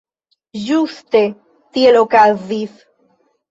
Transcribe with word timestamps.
Ĝuste 0.61 1.21
tiel 1.77 2.01
okazis. 2.01 2.83